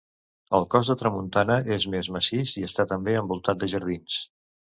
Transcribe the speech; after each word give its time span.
El 0.59 0.63
cos 0.75 0.87
de 0.91 0.95
tramuntana 1.01 1.57
és 1.75 1.85
més 1.95 2.09
massís 2.15 2.55
i 2.61 2.65
està 2.69 2.85
també 2.95 3.15
envoltat 3.21 3.63
de 3.65 3.73
jardins. 3.77 4.19